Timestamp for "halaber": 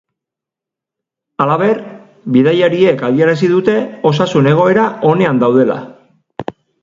1.43-1.81